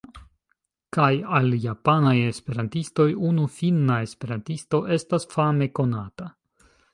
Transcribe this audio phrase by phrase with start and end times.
[0.95, 6.33] Kaj al japanaj esperantistoj, unu finna esperantisto estas fame konata.